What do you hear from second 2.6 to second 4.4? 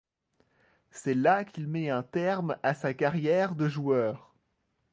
à sa carrière de joueur.